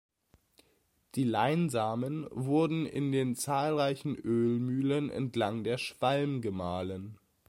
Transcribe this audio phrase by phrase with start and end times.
[1.13, 7.19] Die Leinsamen wurden in den zahlreichen Ölmühlen entlang der Schwalm gemahlen.